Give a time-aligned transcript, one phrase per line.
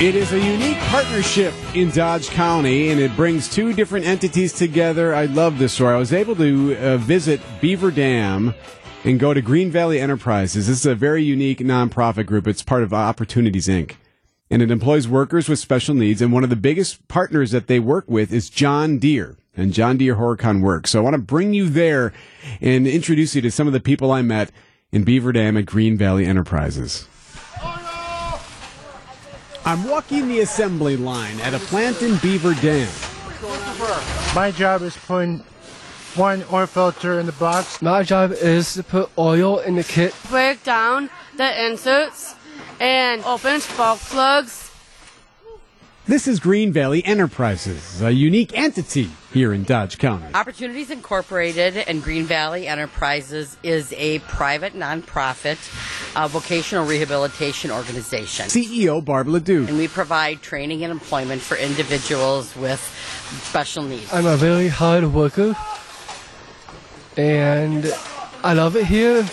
[0.00, 5.14] It is a unique partnership in Dodge County, and it brings two different entities together.
[5.14, 5.94] I love this story.
[5.94, 8.54] I was able to uh, visit Beaver Dam
[9.04, 10.66] and go to Green Valley Enterprises.
[10.66, 12.48] This is a very unique nonprofit group.
[12.48, 13.92] It's part of Opportunities Inc.
[14.50, 16.20] And it employs workers with special needs.
[16.20, 19.96] And one of the biggest partners that they work with is John Deere and John
[19.96, 20.90] Deere Horicon Works.
[20.90, 22.12] So I want to bring you there
[22.60, 24.50] and introduce you to some of the people I met
[24.90, 27.06] in Beaver Dam at Green Valley Enterprises.
[29.66, 32.86] I'm walking the assembly line at a plant in Beaver Dam.
[34.34, 35.38] My job is putting
[36.16, 37.80] one oil filter in the box.
[37.80, 40.14] My job is to put oil in the kit.
[40.28, 42.34] break down the inserts
[42.78, 44.70] and open spark plugs.
[46.06, 50.26] This is Green Valley Enterprises, a unique entity here in Dodge County.
[50.34, 55.56] Opportunities Incorporated and Green Valley Enterprises is a private nonprofit
[56.14, 58.44] uh, vocational rehabilitation organization.
[58.48, 59.64] CEO Barb Ledoux.
[59.66, 62.80] And we provide training and employment for individuals with
[63.44, 64.12] special needs.
[64.12, 65.56] I'm a very hard worker,
[67.16, 67.90] and
[68.42, 69.26] I love it here.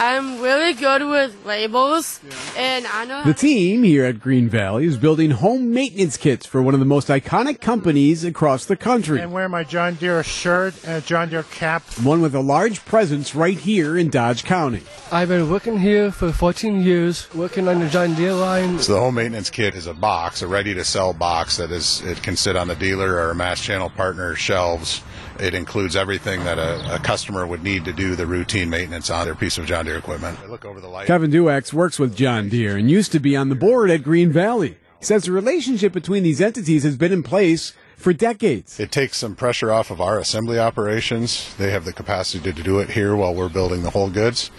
[0.00, 2.20] I'm really good with labels,
[2.56, 6.62] and I know The team here at Green Valley is building home maintenance kits for
[6.62, 9.20] one of the most iconic companies across the country.
[9.20, 11.82] And wear my John Deere shirt and a John Deere cap.
[12.00, 14.82] One with a large presence right here in Dodge County.
[15.10, 18.78] I've been working here for 14 years, working on the John Deere line.
[18.78, 22.36] So the home maintenance kit is a box, a ready-to-sell box that is it can
[22.36, 25.02] sit on the dealer or mass channel partner shelves.
[25.40, 29.24] It includes everything that a, a customer would need to do the routine maintenance on
[29.24, 30.50] their piece of John Deere equipment.
[30.50, 31.06] Look over the light.
[31.06, 34.30] Kevin Duax works with John Deere and used to be on the board at Green
[34.32, 34.76] Valley.
[34.98, 38.80] He says the relationship between these entities has been in place for decades.
[38.80, 41.54] It takes some pressure off of our assembly operations.
[41.56, 44.50] They have the capacity to do it here while we're building the whole goods.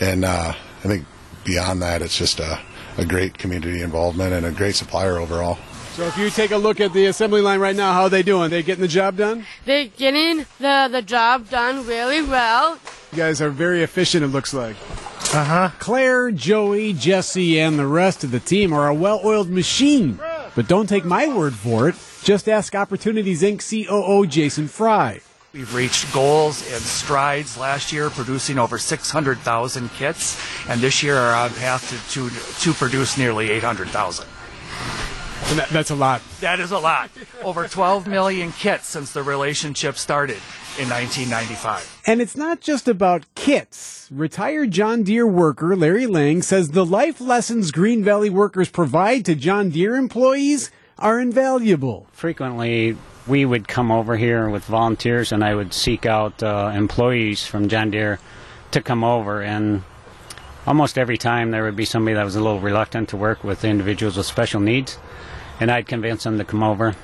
[0.00, 1.06] And uh, I think
[1.44, 2.60] beyond that, it's just a,
[2.96, 5.58] a great community involvement and a great supplier overall.
[5.94, 8.22] So if you take a look at the assembly line right now, how are they
[8.22, 8.48] doing?
[8.48, 9.44] They getting the job done?
[9.66, 12.78] they're getting the, the job done really well.
[13.12, 14.74] You guys are very efficient, it looks like.
[15.34, 15.70] Uh huh.
[15.78, 20.18] Claire, Joey, Jesse, and the rest of the team are a well oiled machine.
[20.54, 21.94] But don't take my word for it.
[22.22, 23.60] Just ask Opportunities Inc.
[23.68, 25.20] COO Jason Fry.
[25.52, 31.34] We've reached goals and strides last year, producing over 600,000 kits, and this year are
[31.34, 34.26] on path to, to, to produce nearly 800,000.
[35.56, 36.22] That, that's a lot.
[36.40, 37.10] That is a lot.
[37.42, 40.38] Over 12 million kits since the relationship started
[40.78, 42.02] in 1995.
[42.06, 44.08] And it's not just about kits.
[44.10, 49.34] Retired John Deere worker Larry Lang says the life lessons Green Valley workers provide to
[49.34, 52.06] John Deere employees are invaluable.
[52.12, 52.96] frequently
[53.26, 57.68] we would come over here with volunteers and I would seek out uh, employees from
[57.68, 58.18] John Deere
[58.70, 59.82] to come over and
[60.66, 63.64] almost every time there would be somebody that was a little reluctant to work with
[63.64, 64.98] individuals with special needs
[65.60, 66.94] and I'd convince them to come over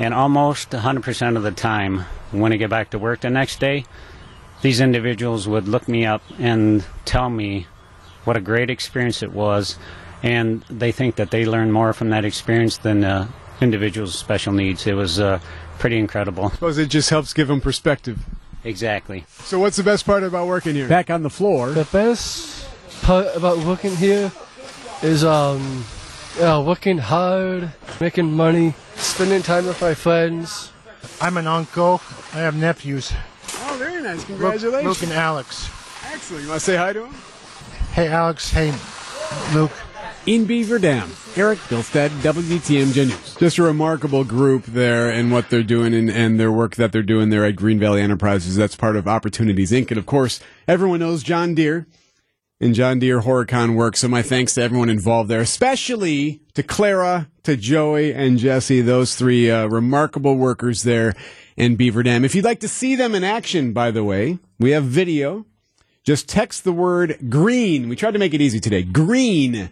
[0.00, 2.00] and almost 100% of the time
[2.32, 3.84] when I get back to work the next day
[4.62, 7.66] these individuals would look me up and tell me
[8.24, 9.78] what a great experience it was
[10.22, 13.28] and they think that they learned more from that experience than uh,
[13.60, 14.86] individuals with special needs.
[14.86, 15.40] It was uh,
[15.78, 16.46] pretty incredible.
[16.46, 18.18] I Suppose it just helps give them perspective.
[18.62, 19.24] Exactly.
[19.44, 20.88] So what's the best part about working here?
[20.88, 21.70] Back on the floor.
[21.70, 22.68] The best
[23.02, 24.30] part about working here
[25.02, 25.84] is um,
[26.38, 28.74] yeah, working hard, making money,
[29.10, 30.72] spending time with my friends.
[31.20, 32.00] I'm an uncle.
[32.32, 33.12] I have nephews.
[33.62, 34.18] Oh, very nice.
[34.18, 34.84] Luke, Congratulations.
[34.84, 35.68] Luke and Alex.
[36.12, 36.42] Excellent.
[36.44, 37.14] You want to say hi to him?
[37.92, 38.50] Hey, Alex.
[38.50, 38.72] Hey,
[39.54, 39.72] Luke.
[40.26, 41.10] in Beaver Dam.
[41.36, 43.34] Erik Bilstad, WTMJ News.
[43.36, 47.02] Just a remarkable group there and what they're doing and, and their work that they're
[47.02, 48.56] doing there at Green Valley Enterprises.
[48.56, 49.88] That's part of Opportunities Inc.
[49.90, 51.86] And of course, everyone knows John Deere
[52.60, 53.96] and John Deere Horicon work.
[53.96, 59.14] So my thanks to everyone involved there, especially to Clara, to Joey, and Jesse, those
[59.14, 61.14] three uh, remarkable workers there
[61.56, 62.24] in Beaver Dam.
[62.24, 65.46] If you'd like to see them in action, by the way, we have video.
[66.04, 67.88] Just text the word green.
[67.88, 68.82] We tried to make it easy today.
[68.82, 69.70] Green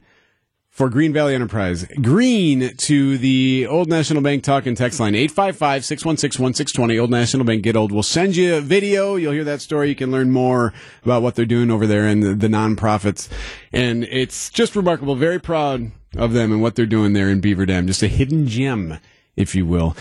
[0.79, 1.85] for Green Valley Enterprise.
[2.01, 7.01] Green to the Old National Bank talk and text line 855-616-1620.
[7.01, 7.91] Old National Bank Get Old.
[7.91, 9.17] We'll send you a video.
[9.17, 9.89] You'll hear that story.
[9.89, 10.73] You can learn more
[11.03, 13.29] about what they're doing over there and the, the nonprofits.
[13.73, 15.17] And it's just remarkable.
[15.17, 17.89] Very proud of them and what they're doing there in Beaver Dam.
[17.89, 18.99] Just a hidden gem,
[19.35, 19.97] if you will.